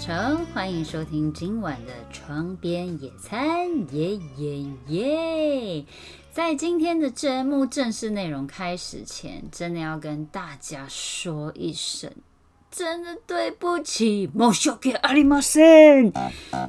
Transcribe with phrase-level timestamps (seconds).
[0.00, 5.84] 成，欢迎收听今晚的窗边野餐，耶耶耶！
[6.32, 12.10] 在今天的节目正式内容开始前，真的要跟大家说一声。
[12.70, 16.12] 真的对不起，莫修给阿里马森。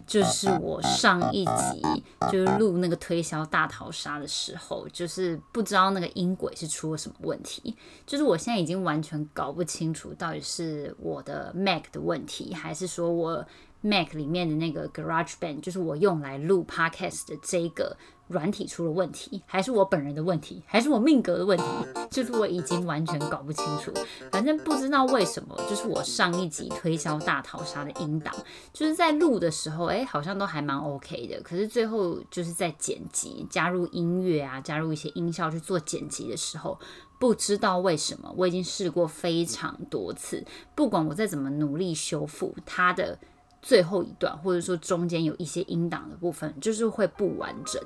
[0.08, 7.76] 就是我上一集就是录那个推销大逃杀的时候，就是不知道那个音轨是出了什么问题。
[8.06, 13.46] 就是我现在已经完全搞不清楚，到底是我的 Mac 的问题，还是说我
[13.82, 17.96] Mac 里面的那个 Garage Band，就是我用来录 Podcast 的这个。
[18.32, 21.64] 软体出了问题，还是我本人的问题，还是我命格的问题？
[22.10, 23.94] 就是我已经完全搞不清楚。
[24.32, 28.34] 反正不知道为什么，就是我上一集推销大逃杀的音档，
[28.74, 31.42] 就是在录的时候，哎，好像都还蛮 OK 的。
[31.42, 36.80] 可是最后就是在剪辑、加入音乐啊、加入一些音效去做剪辑的时候，
[37.20, 43.20] 不知道为什么，我已经试过非常多次，不管我再怎么努力修复它的。
[43.62, 47.82] 最后一段，或者说中间有一些音档的部分，就是会不完整，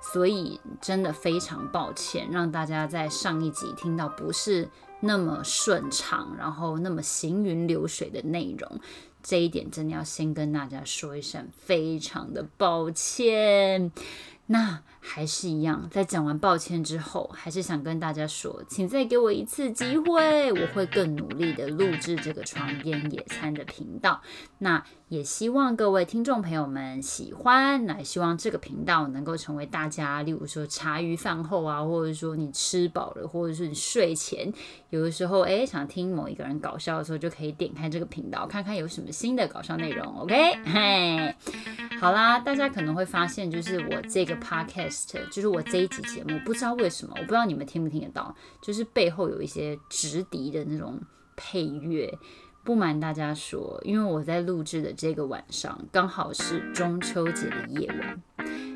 [0.00, 4.68] 所以真的非常抱歉，让大家在上一集听到不是
[5.00, 8.80] 那么顺畅，然后那么行云流水的内容，
[9.22, 13.90] 这一点真的要先跟大家说一声，非常的抱歉。
[14.46, 24.20] 那还是一样，在讲完抱歉之后，还是想跟大家说，请再给我一次机会，我会更努力的录制这个床边野餐的频道。
[24.58, 34.52] 那也希望各位听众朋友们喜欢，那也希望这个频道能够成为大家，例如说茶余饭后啊，或者说你吃饱了，或者是你睡前，
[34.90, 40.18] 有的时候哎想听某一个人搞笑的时候，就可以点开这个频道，看看有什么新的搞笑内容。
[40.18, 41.34] OK，嘿，
[41.98, 51.00] 好啦，大家可能会发现，就是我这个 podcast，就是我这一集节目，不知道为什么，我不知道你们听不听得到，就是背后有一些直笛的那种
[51.34, 52.18] 配乐。
[52.62, 58.22] 不瞒大家说，因为我在录制的这个晚上刚好是中秋节的夜晚，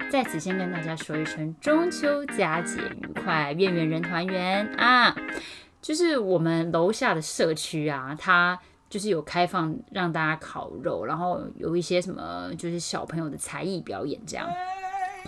[0.08, 5.14] 在此先跟大家说一声中秋佳节愉快，月圆人团圆啊！
[5.82, 14.46] 就是我们楼下的社区啊，它就是有开放让大家烤肉，然后有一些什么就是小朋友的才艺表演这样。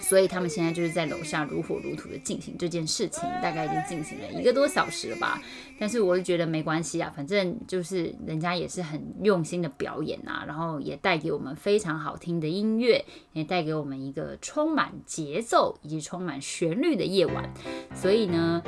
[0.00, 5.38] 所以他们现在就是在楼下如火如荼的进行这件事情，大概已经进行了一个多小时了吧。
[5.78, 17.52] 但是我就觉得没关系啊，反正就是人家也是很用心的表演啊，然后也带给我们非常好听的音乐，也带给我们一个充满节奏以及充满旋律的夜晚。
[17.94, 18.62] 所以呢，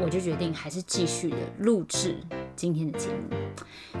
[0.00, 2.16] 我就决定还是继续的录制
[2.54, 3.36] 今天的节目。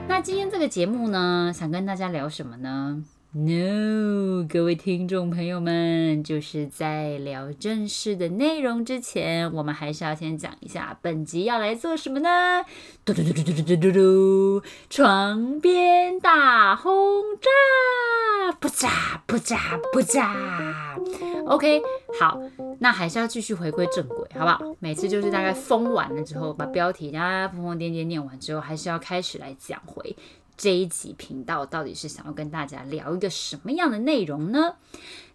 [0.06, 3.02] 那今天这个节目呢，想跟大家聊什么呢
[3.38, 12.64] ？No，各位听众朋友们，就是在聊正式的内容之前，我们还是要先讲一下本集要来做什么呢？
[13.04, 16.92] 嘟嘟嘟嘟嘟嘟嘟嘟嘟，床边大轰
[17.40, 20.98] 炸，不炸不炸不炸。
[21.46, 21.80] OK，
[22.18, 22.40] 好，
[22.80, 24.74] 那还是要继续回归正轨，好不好？
[24.80, 30.16] 每次就是大概封完了之后，把标题啊疯疯癫癫念完之后，还是要开始来讲回。
[30.58, 34.74] 这一集频道到底是想要跟大家聊一个什么样的内容呢？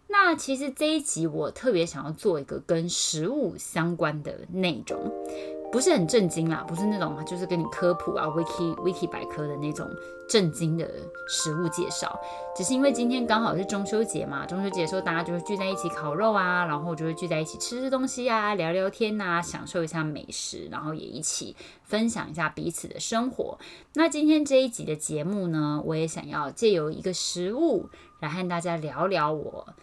[0.09, 5.11] 那其实这一集我特别想要做一个跟食物相关的内容。
[5.73, 9.89] 不是很震惊啦，不是那种就是跟你科普啊，wiki wiki 百科的那种
[10.29, 10.88] 震惊的
[11.28, 12.16] 食物介绍，
[12.56, 23.57] 只是因为今天刚好是中秋节嘛，中秋节的时候大家就会聚在一起烤肉啊，然后就会聚在一起吃吃东西啊，聊聊天呐，享受一下美食，然后也一起分享一下彼此的生活。
[23.95, 29.73] 那今天这一集的节目呢，我也想要借由一个食物来和大家聊聊我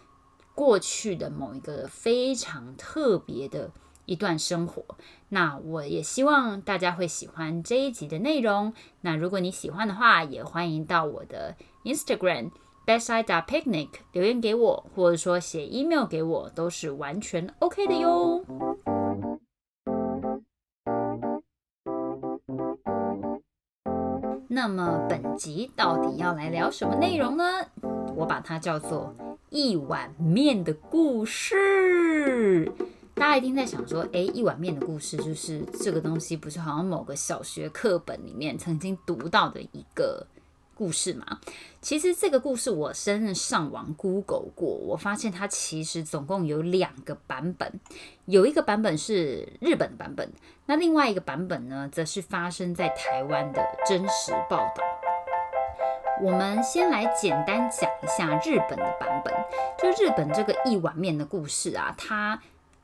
[0.55, 3.73] 过去的某一个非常特别的。
[4.11, 4.85] 一段生活，
[5.29, 8.75] 那我也希望大家会喜欢这一集的内容。
[9.03, 11.55] 那如果你喜欢的话，也欢迎到我的
[11.85, 12.51] Instagram
[12.85, 18.45] bedside picnic 留言给我，或者说写 email 给我，都是完全 OK 的哟。
[24.49, 27.45] 那么本集到底要来聊什么内容呢？
[28.17, 29.15] 我把它叫做
[29.51, 32.73] 一碗面的故事。
[33.21, 40.27] 大家一定在想说，哎，一碗面的故事就是这个东西，不是好像某个小学课本里面曾经读到的一个
[40.75, 41.39] 故事吗？
[41.83, 47.79] 其实这个故事我真的上网 Google 过，我发现它其实总共有两个版本，
[48.25, 50.33] 有一个版本是日本的版本，
[50.65, 54.83] 那另外一个版本呢，则是发生在台湾的真实报道。
[56.23, 59.35] 我们先来简单讲一下日本的版本，
[59.79, 62.41] 就日本这个一碗面的故事啊，它。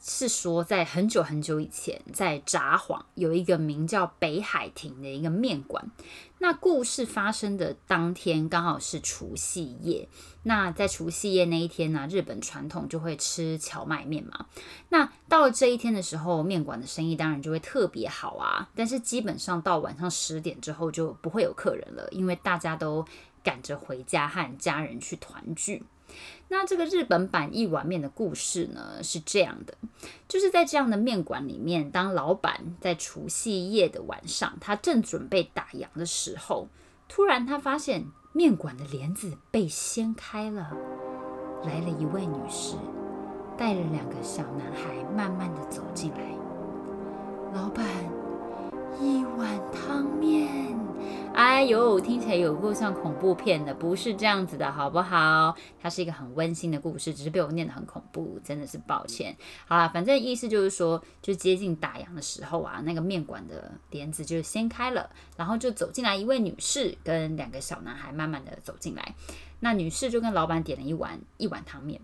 [0.08, 5.90] 是说，在很久很久以前，在札幌有一个名叫北海亭的一个面馆。
[6.38, 10.08] 那故事发生的当天刚好是除夕夜。
[10.44, 14.46] 那在除夕夜那一天呢，日本传统就会吃荞麦面嘛。
[14.90, 18.68] 那到了这一天的时候，面馆的生意当然就会特别好啊。
[18.76, 23.04] 但是基本上到晚上十点之后就不会有客人了，因为大家都
[23.42, 25.82] 赶着回家和家人去团聚。
[26.48, 29.74] 那这个日本版一碗面的故事呢，是这样的，
[30.28, 36.68] 就是在这样的面馆里面，当老板在除夕夜的晚上，他正准备打烊的时候，
[37.08, 40.76] 突然他发现面馆的帘子被掀开了，
[41.64, 42.76] 来了一位女士，
[43.58, 46.18] 带着两个小男孩，慢慢的走进来。
[47.52, 47.84] 老板，
[49.00, 50.85] 一碗汤面。
[51.34, 55.54] 哎呦，听起来有够像恐怖片的，不是这样子的，好不好？
[55.80, 59.36] 它是一个很温馨的故事，只是被我念得很恐怖，真的是抱歉。
[59.66, 69.14] 好啦，反正意思就是说，就接近打烊的时候啊，那个面馆的帘子就掀开了，然后就走进来一位女士跟两个小男孩，慢慢的走进来。
[69.60, 72.00] 那女士就跟老板点了一碗一碗汤面，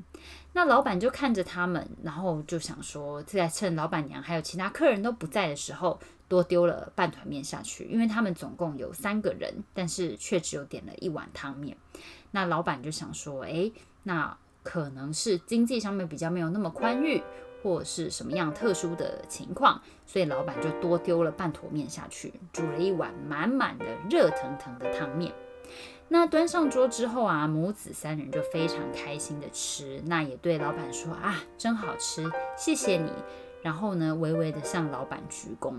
[0.53, 5.99] 那老板就看着他们，然后就想说，在趁老板娘还有其他客人都不在的时候。
[6.33, 11.77] 多丢了半团面下去，因为他们总共有三个人，但是却只有点了一碗汤面。
[12.31, 13.71] 那老板就想说，诶，
[14.05, 17.23] 那可能是经济上面比较没有那么宽裕，
[17.63, 25.35] 或是什么样特殊的情况，所以老板就多丢了半坨面下去，煮了一碗满满的热腾腾的汤面。
[26.09, 33.11] 那端上桌之后啊，母子三人就非常开心的吃，那也对老板说啊，真好吃，谢谢你。
[33.63, 35.75] 然后呢，微微的向老板鞠躬。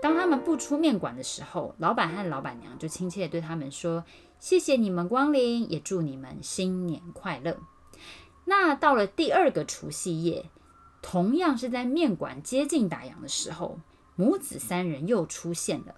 [0.00, 4.04] 当他们不出面馆的时候，老板和老板娘就亲切对他们说
[4.40, 7.58] ：“谢谢你们光临，也祝你们新年快乐。”
[8.44, 10.46] 那到了第二个除夕夜，
[11.00, 13.78] 同样是在面馆接近打烊的时候，
[14.16, 15.94] 母子三人又出现了。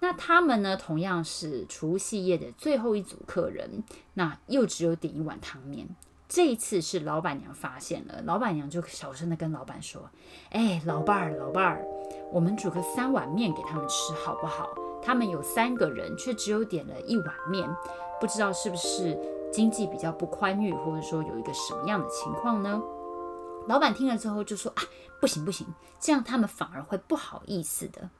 [0.00, 3.82] 那他们呢，同样是除夕夜的最后一组客人，
[4.14, 5.88] 那又只有点一碗汤面。
[6.28, 10.10] 这一次是老板娘发现了，老板娘就小声的跟老板说
[10.52, 11.82] ：“哎，老伴儿，老伴儿。”
[12.30, 14.68] 我们煮个三碗面给他们吃好不好？
[15.02, 17.66] 他们有三个人，却只有点了一碗面，
[18.20, 19.18] 不知道是不是
[19.50, 22.82] 经济比较不宽裕，或者说有一个什么样的情况呢？
[23.66, 24.82] 老板听了之后就说：“啊，
[25.22, 25.66] 不行不行，
[25.98, 28.10] 这样他们反而会不好意思的。”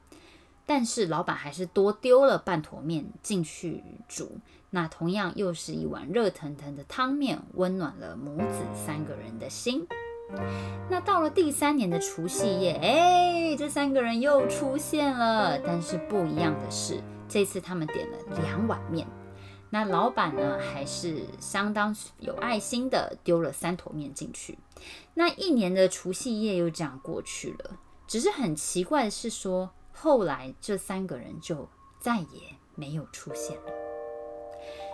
[0.69, 4.37] 但是老板还是多丢了半坨面进去煮，
[4.69, 9.87] 那同样又是一碗热腾腾的汤面，温暖了母子三个人的心。
[10.87, 15.57] 那到了第三年的除夕夜，哎，这三个人又出现了。
[15.57, 19.07] 但是不一样的是，这次他们点了两碗面。
[19.71, 24.59] 那老板呢，还是相当有爱心的，丢了三坨面进去。
[25.15, 27.79] 那一年的除夕夜又这样过去了。
[28.05, 29.71] 只是很奇怪的是，说
[30.01, 31.67] 后来这三个人就
[31.99, 33.71] 再也没有出现了。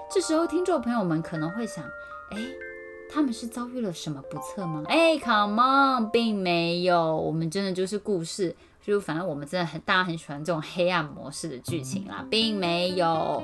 [0.10, 1.84] 这时候，听众朋友们可能会想，
[2.32, 2.75] 哎。
[3.16, 4.84] 他们是遭遇了什么不测吗？
[4.90, 8.54] 哎，Come on，并没有，我们真的就是故事，
[8.84, 13.42] 就反正我们真的很大家很喜欢这种黑暗模式的剧情啦，并没有，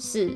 [0.00, 0.34] 是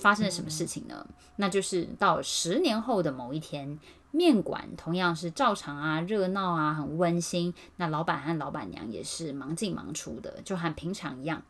[0.00, 1.06] 发生了什么事情呢？
[1.36, 3.78] 那就是到十年后的某一天，
[4.10, 7.54] 面馆同样是照常啊，热闹啊，很温馨。
[7.76, 11.44] 那老板和老板娘也是忙进忙出的，就和平常一样。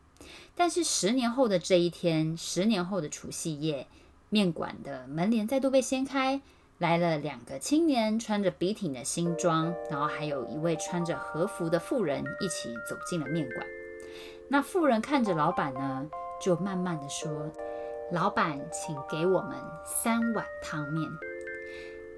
[0.55, 3.87] 但是十年后的这一天，十年后的除夕夜。
[4.31, 6.39] 面馆的门帘再度被掀开，
[6.79, 13.67] 来了两个青年，穿着笔挺的新装，然后还有一位穿着和服的妇人一起走进了面馆。
[14.47, 16.07] 那妇人看着老板呢，
[16.41, 17.51] 就慢慢的说
[18.13, 21.09] ：“老板，请给我们三碗汤面。”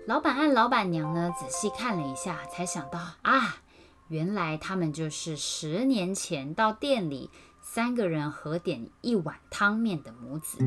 [0.05, 3.57] 老板和老板娘呢，仔细看了一下，才想到啊，
[4.09, 7.31] 原来他们就是十年前到店里。
[7.63, 10.57] 三个人合点一碗汤面的母子，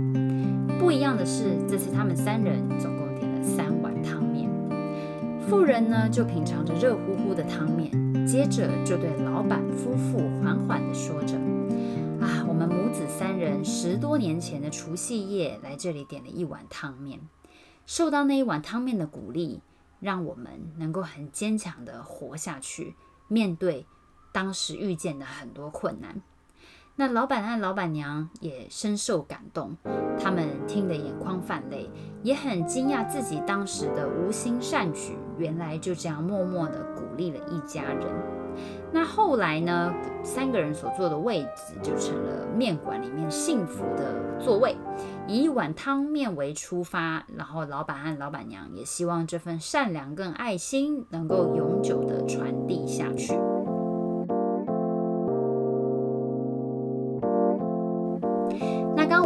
[0.79, 3.74] 不一样的是，这次他们三人总共点了三。
[5.49, 7.91] 妇人呢，就品尝着热乎乎的汤面，
[8.27, 11.37] 接着就对老板夫妇缓缓地说着
[12.19, 17.21] ：“啊，我们母子三人十多年前的除夕夜来这里点了一碗汤面，
[17.85, 19.61] 受到那一碗汤面的鼓励，
[20.01, 22.95] 让我们能够很坚强地活下去，
[23.29, 23.87] 面对
[24.33, 26.23] 当时遇见的很多困难。”
[26.97, 29.77] 那老板和老板娘也深受感动，
[30.17, 31.91] 他们听得眼眶泛泪，
[32.23, 38.07] 也很惊讶自己当时的无心善举，原来就这样默默地鼓励了一家人。
[38.93, 44.77] 那后来呢，三个人所坐的位置就成了面馆里面幸福的座位，
[45.27, 53.37] 以一碗汤面为出发，然后老板和老板娘也希望这份善良跟爱心能够永久的传递下去。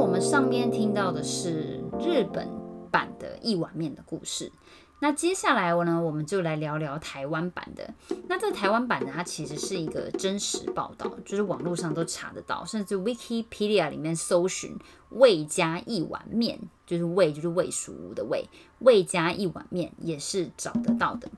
[0.08, 2.48] 我们上面听到的是日本
[2.90, 4.50] 版的一碗面的故事。
[5.00, 7.92] 那接下来我呢，我们就来聊聊台湾版的。
[8.26, 14.74] 那这台湾版的，它其实是一个真实报道，就是网络上都查得到，甚至 Wikipedia 里面搜寻
[15.12, 18.48] “魏家一碗面”，就是魏就是魏蜀吴的魏，
[18.78, 21.28] 魏家一碗面也是找得到的。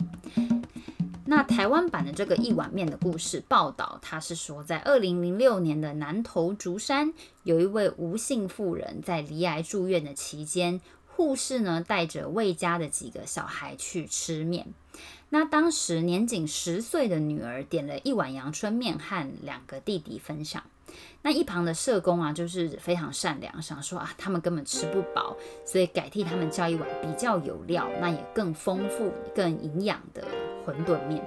[1.30, 10.80] 那台湾版的这个一碗面的故事报道，它是说在二零零六年的南投竹山，有一位吴姓妇人在离癌住院的期间。
[11.06, 14.75] 护士呢带着魏家的几个小孩去吃面，
[15.28, 20.64] 那当时年仅十岁的女儿点了一碗阳春面和两个弟弟分享。
[21.23, 30.26] 那一旁的社工啊，就是非常善良，想说啊，他们根本吃不饱，所以改替他们叫一碗比较有料、那也更丰富、更营养的
[30.66, 31.23] 馄饨面。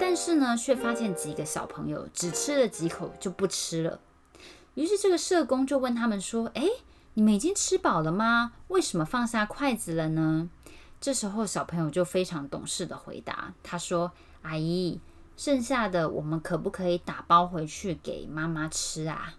[0.00, 4.00] 但是呢，却发现几个小朋友只吃了几口就不吃了。
[4.74, 6.64] 于是这个社工就问他们说：“哎。”
[7.14, 8.52] 你们已经吃饱了吗？
[8.68, 10.48] 为什么放下筷子了呢？
[11.00, 15.00] 这时候小朋友就非常懂事的回答，他说：“阿姨，
[15.40, 19.32] 剩下的我们可不可以打包回去给妈妈吃啊？”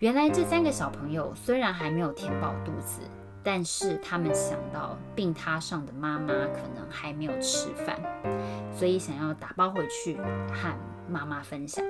[0.00, 3.02] 原来这三个小朋友虽然还没有填饱肚子，
[3.44, 7.96] 但是他们想到病榻上的妈妈可能还没有吃饭，
[8.76, 10.76] 所以想要打包回去和
[11.08, 11.84] 妈妈分享。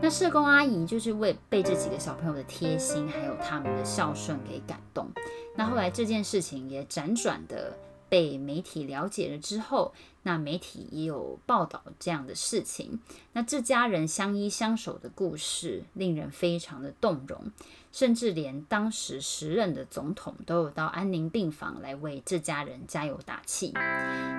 [0.00, 5.08] 那社工阿姨就是为被这几个小朋友的贴心，还有他们的孝顺给感动。
[5.56, 7.76] 那后来这件事情也辗转的
[8.08, 9.92] 被媒体了解了之后，
[10.28, 13.00] 那媒体也有报道这样的事情。
[13.32, 17.50] 那这家人相依相守的故事，令人非常的动容，
[17.92, 23.72] 甚至连当时时任的总统都有到安宁病房来为这家人加油打气。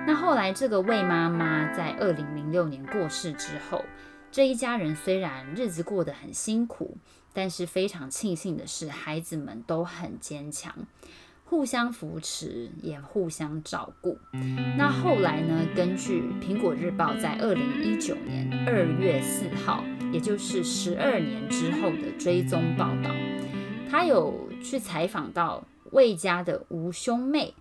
[0.06, 3.84] 那后来这个魏妈妈在二零零六年过世之后。
[4.32, 6.96] 这一家人虽然日子过得很辛苦，
[7.32, 10.72] 但是非常庆幸的是，孩子们都很坚强，
[11.50, 14.16] 互相扶持，也互相照顾。
[14.78, 15.66] 那后来呢？
[15.74, 23.10] 根据《苹果日报》在二零一九年二月四号，也就是十二年之后的追踪报道，
[23.90, 27.52] 他有去采访到魏家的吴兄妹。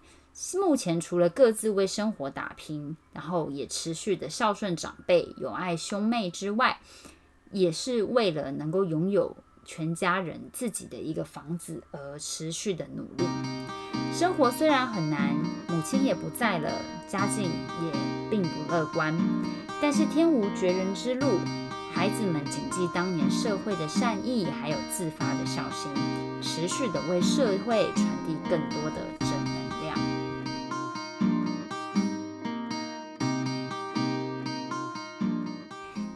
[0.53, 6.79] 目前除了各自为生活打拼，然后也持续的孝顺长辈、友爱兄妹之外，
[7.51, 13.25] 也是为了能够拥有全家人自己的一个房子而持续的努力。
[14.11, 15.33] 生活虽然很难，
[15.67, 16.69] 母亲也不在了，
[17.07, 17.91] 家境也
[18.29, 19.15] 并不乐观，
[19.81, 21.39] 但是天无绝人之路，
[21.93, 25.89] 孩子们谨记当年社会的善意，还有自发的孝心，
[26.41, 29.97] 持续的为社会传递更多的正能量。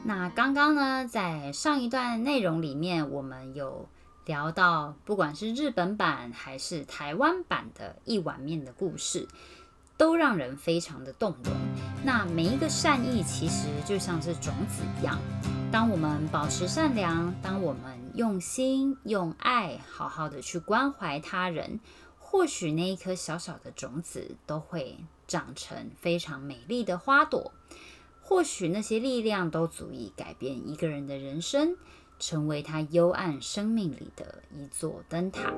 [0.03, 3.87] 那刚刚呢，在上一段内容里面，我们有
[4.25, 9.27] 聊到，不管是日本版还是台湾版的一碗面的故事，
[9.97, 11.53] 都让人非常的动容。
[12.05, 15.19] 那每一个善意，其实就像是种子一样，
[15.71, 21.79] 当我们保持善良，当我们用心用爱，好好的去关怀他人，
[22.17, 27.51] 或许那一颗小小的种子，都会长成非常美丽的花朵。
[28.21, 31.75] 或许那些力量都足以改变一个人的人生，
[32.19, 35.53] 成为他幽暗生命里的一座灯塔。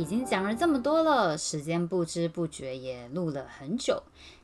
[0.00, 4.02] 已经讲了这么多了，时间不知不觉也录了很久。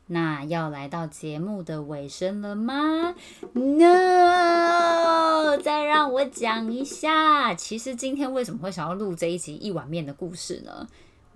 [0.08, 3.14] 那要来到节目的尾声了吗
[3.54, 7.54] ？No，再让我讲一下。
[7.54, 10.86] 其实今天为什么会想要录这一集一碗面的故事呢？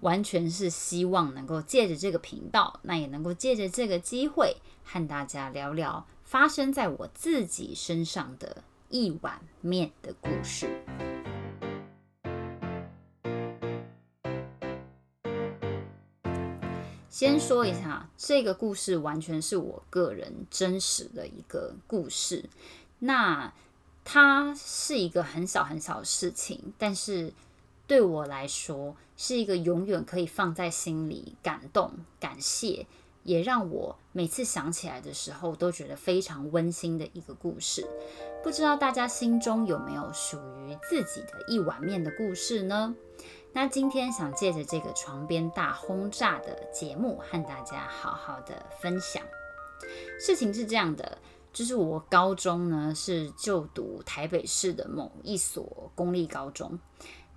[0.00, 10.68] 完全是希望能够借着这个频道，那也能够借着这个机会，和大家聊聊发生在我自己身上的一碗面的故事。
[17.20, 22.46] 先说一下，这个故事完全是我个人真实的一个故事。
[23.00, 23.52] 那
[24.06, 27.34] 它是一个很小很小的事情，但是
[27.86, 32.86] 对我来说是一个永远可以放在心里、感动、感谢，
[33.24, 37.86] 也让我每次想起来的时候都觉得非常温馨的一个故事。
[38.42, 42.94] 不知道大家心中有没有属于自己的一碗面的故事呢？
[43.52, 49.22] 那今天想借着这个床边大轰炸的节目，和大家好好的分享。
[50.20, 51.18] 事情是这样的，
[51.52, 56.78] 就是我高中呢是就读台北市的某一所公立高中。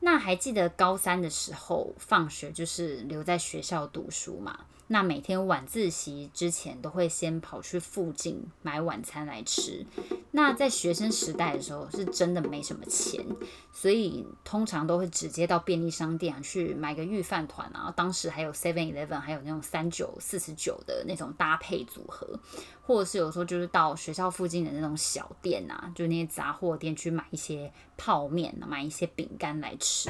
[0.01, 4.65] 那还记得高三的时候，放学就是留在学校读书嘛？
[4.87, 9.85] 那每天晚自习之前都会先跑去附近买晚餐来吃。
[10.31, 13.25] 那在学生时代的时候是真的没什么钱，
[13.71, 17.93] 所以通常都会直接到便利商店去买个御饭团啊。
[17.95, 22.39] 当时还有 Seven Eleven，还有那种三九四十九的那种搭配组合，
[22.81, 30.09] 或者是有时候就是到学校附近的那种小店啊，就那些杂货店去买一些泡面，买一些饼干来吃。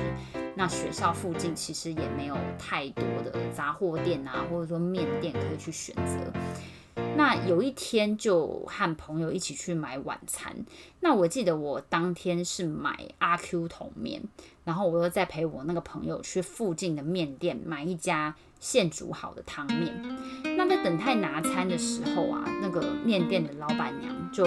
[0.56, 6.32] 那学校附近其实也没有太多的杂货店啊，或者说面店可以去选择。
[7.16, 10.66] 那有一天就和朋友一起去买晚餐。
[11.00, 14.22] 那我记得我当天是买阿 Q 桶面，
[14.64, 19.94] 然后我又再陪我那个朋友去附近的面店买一家现煮好的汤面。
[20.56, 24.46] 那在等待拿餐的时候啊，那个面店的老板娘就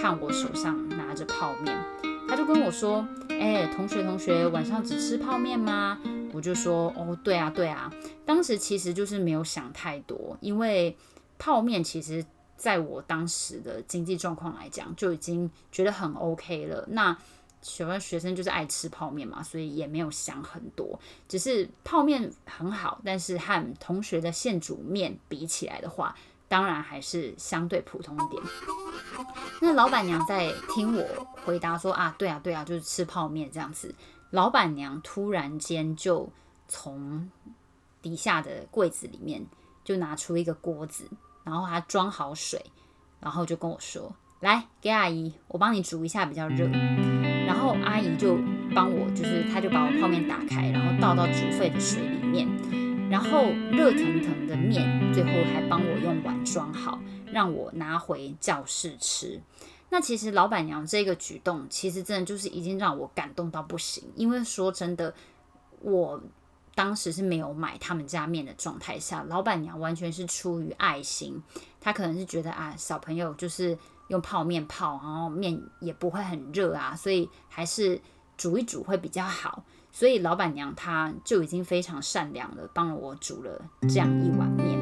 [0.00, 1.76] 看我手上拿着泡面，
[2.28, 3.06] 她就跟我说
[3.38, 5.98] ：“哎，同学同学，晚上只吃泡面吗？”
[6.34, 7.92] 我就说：“哦，对啊对啊。”
[8.26, 10.96] 当时其实就是没有想太多，因为。
[11.40, 12.26] 泡面其实，
[12.56, 16.84] 在我当时的经济状况来讲，就已经觉得很 OK 了。
[16.90, 17.16] 那
[17.62, 20.98] 喜欢学生就是爱吃泡面嘛，所以也没有想很多。
[21.28, 26.16] 只是泡面很好，但是和同学的现煮面比起来的话，
[26.48, 28.42] 当然还是相对普通一点。
[29.60, 33.94] 那老板娘在听我回答说啊，对啊，对啊，就是吃泡面这样子。
[34.30, 36.32] 老板娘突然间就
[36.66, 37.30] 从
[38.02, 39.46] 底下的柜子里面
[39.84, 41.08] 就拿出一个锅子。
[41.44, 42.62] 然后他装好水，
[43.20, 46.66] 然后就跟我说：“来，给阿姨，我帮你煮一下比较热。”
[47.48, 48.36] 然后阿姨就
[48.74, 52.46] 帮我，就是她就把我泡面打开，然后倒到煮沸的水里面，
[53.10, 56.98] 然后热腾腾的面，最后还帮我用碗装好，
[57.32, 59.40] 让我拿回教室吃。
[59.90, 65.14] 那其实老板娘这个举动，其实真的就是已经让我感动到不行，因为说真的，
[65.80, 66.22] 我。
[66.74, 71.42] 当时是没有买他们家面的状态下，老板娘完全是出于爱心，
[71.80, 78.00] 她可能是觉得啊，小朋友就是用泡面泡，然后面也不会很热啊，所以还是
[78.36, 79.64] 煮一煮会比较好。
[79.90, 84.78] 所以老板娘她就已经非常善良了，帮了我煮了这样一碗面。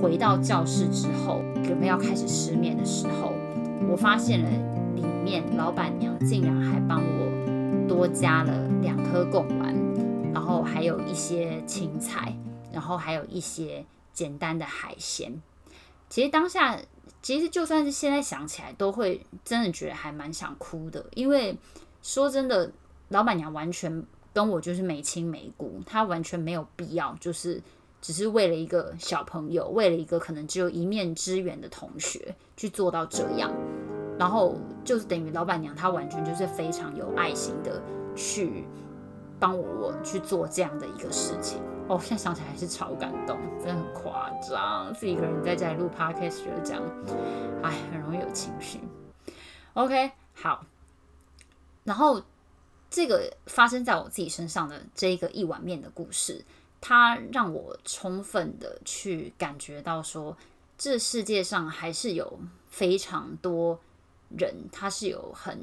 [0.00, 3.32] 回到教室之后，准备要开始吃面的时候，
[3.88, 4.50] 我发现了
[4.94, 9.74] 里面老板娘竟然还帮我多加了两颗贡丸。
[10.32, 12.34] 然后还有一些青菜，
[12.72, 15.40] 然后还有一些简单的海鲜。
[16.08, 16.78] 其实当下，
[17.20, 21.04] 其实就算是现在想起来，都会真的觉得还蛮想哭的。
[21.14, 21.58] 因为
[22.02, 22.72] 说真的，
[23.10, 27.62] 老板娘完全跟我就是没亲没故，他完全没有必要，就是
[28.00, 33.52] 只是为了一个小朋友，为了一个可能只有一面之缘的同学去做到这样。
[34.18, 37.82] 然后就是等于老板娘她完全就是非常有爱心的
[38.14, 38.64] 去。
[39.40, 44.94] 帮我我去做这样的一个事情哦，现在想起来还是超感动，真的很夸张。
[44.94, 46.82] 自己一个人在家里录 podcast 就是这样，
[47.60, 48.78] 哎，很容易有情绪。
[49.74, 50.64] OK，好。
[51.82, 52.22] 然后
[52.92, 56.44] 这个发生在我自己身上的这一个一碗面的故事，
[56.78, 60.36] 它让我充分的去感觉到说，
[60.76, 63.80] 这世界上还是有非常多
[64.36, 65.58] 人，他是有很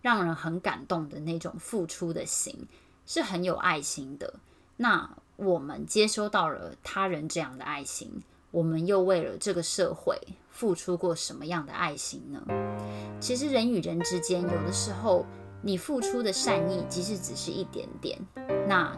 [0.00, 2.66] 让人很感动的那种付出的心。
[3.06, 4.32] 是很有爱心的。
[4.78, 10.18] 那我们接收到了他人这样的爱心，我们又为了这个社会
[10.50, 12.42] 付出过什么样的爱心呢？
[13.20, 15.26] 其实人与人之间，有的时候
[15.66, 18.18] 你付出的善意，即使只是一点点，
[18.68, 18.94] 那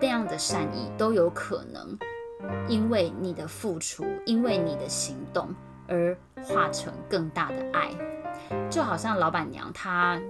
[0.00, 1.98] 那样的善意都有可能
[2.68, 5.52] 因为你的付出，因为你的行动
[5.88, 7.90] 而化成更大的爱。
[8.70, 10.20] 就好像老板娘她。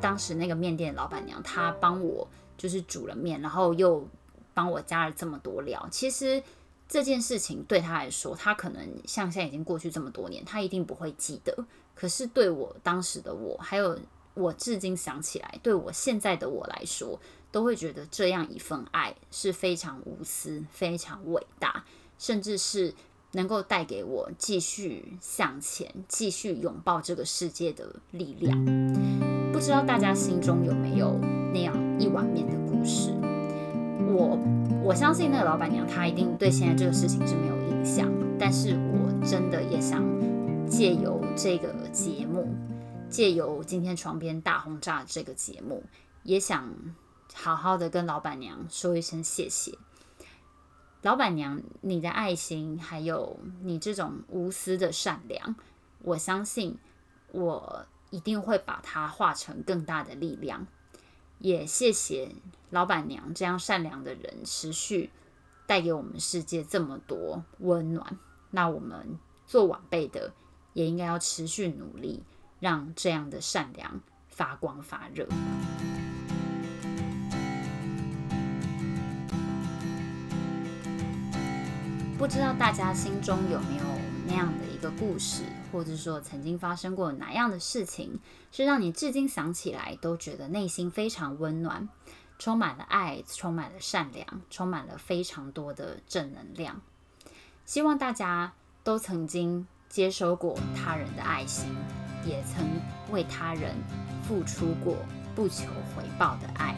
[0.00, 2.26] 当时那个面店的老板娘，她帮我
[2.58, 4.06] 就是煮了面，然后又
[4.54, 5.86] 帮我加了这么多料。
[5.90, 6.42] 其实
[6.88, 11.56] 这件事情对她来说，她可能像现在已经过去这么多年，她一定不会记得。
[11.94, 13.96] 可是对我当时的我，还有
[14.34, 17.18] 我至今想起来，对我现在的我来说，
[17.50, 21.84] 都会觉得这样一份爱是非常无私、非常伟大，
[22.18, 22.92] 甚至是
[23.32, 28.64] 能够带给我继续向前、继续拥抱这个世界的力量。
[29.52, 31.16] 不知道大家心中有没有
[31.52, 33.12] 那样一碗面的故事？
[34.06, 34.38] 我
[34.84, 40.04] 我相信那个老板娘她一定对现在这个事情是没有印象，但是我真的也想
[40.68, 42.48] 借由这个节目，
[43.14, 45.84] 借由今天床边大轰炸这个节目，
[46.24, 46.74] 也想
[47.32, 49.78] 好好的跟老板娘说一声谢谢。
[51.00, 55.54] 老板娘，你的爱心还有你这种无私的善良，
[56.00, 56.76] 我相信
[57.30, 60.66] 我一定会把它化成更大的力量。
[61.38, 62.32] 也谢谢
[62.70, 65.10] 老板娘这样善良的人，持续
[65.68, 68.18] 带给我们世界这么多温暖。
[68.50, 70.32] 那我们做晚辈的，
[70.72, 72.24] 也应该要持续努力。
[72.64, 75.28] 让这样的善良发光发热。
[82.16, 83.84] 不知道大家心中有没有
[84.26, 88.18] 那样的一个故事，或者说曾经发生过哪样的事情，
[88.50, 91.86] 是让你至今想起来都觉得内心非常温暖，
[92.38, 96.80] 充满了爱，充满了善良，充满了非常多的正能量。
[97.66, 101.68] 希望大家都曾经接收过他人的爱心。
[102.26, 102.64] 也曾
[103.12, 103.74] 为他人
[104.22, 104.96] 付出过
[105.34, 106.74] 不求回报的爱。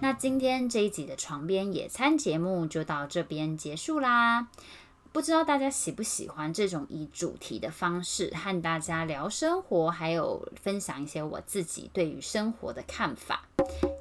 [0.00, 4.48] 那今天这一集的床边野餐节目就到这边结束啦。
[5.12, 13.46] 不知道大家喜不喜欢这种以主题的方式和大家聊生活，还有分享一些我自己对于生活的看法。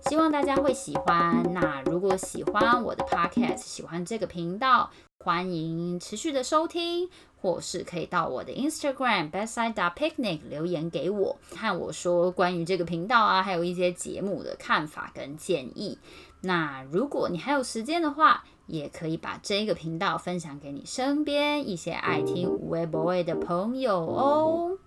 [0.09, 1.43] 希望大家会喜欢。
[1.53, 4.89] 那如果喜欢我的 podcast，喜欢这个频道。
[5.23, 7.07] 欢迎持续的收听，
[7.39, 15.99] 或是可以到我的 Instagram bedside picnic 留言给我，和我说关于这个频道啊，还有一些节目的看法跟建议。
[16.41, 24.79] 那如果你还有时间的话，也可以把这个频道分享给你身边一些爱听无为 boy 的朋友哦。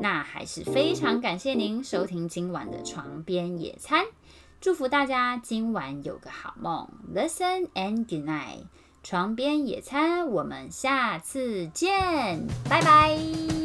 [0.00, 4.06] 那还是非常感谢您收听今晚的床边野餐，
[4.60, 6.88] 祝福大家今晚有个好梦。
[7.14, 8.64] Listen and good night。
[9.02, 13.57] 床边野餐，我们下次见，拜拜。